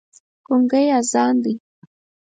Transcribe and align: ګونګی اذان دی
ګونګی 0.45 0.85
اذان 0.99 1.35
دی 1.43 1.53